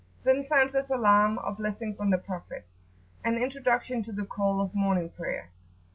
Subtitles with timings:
[0.23, 2.57] Then sounds the Salam, or Blessings on the Prophet,[FN#4]
[3.23, 5.51] an introduction to the Call of Morning Prayer.